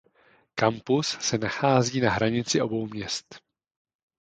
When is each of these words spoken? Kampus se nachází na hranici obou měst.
Kampus 0.55 1.17
se 1.19 1.37
nachází 1.37 2.01
na 2.01 2.11
hranici 2.11 2.61
obou 2.61 2.87
měst. 2.87 3.41